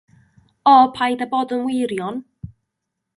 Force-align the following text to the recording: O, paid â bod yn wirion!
O, 0.71 0.73
paid 0.95 1.21
â 1.25 1.27
bod 1.35 1.53
yn 1.57 1.63
wirion! 1.67 2.21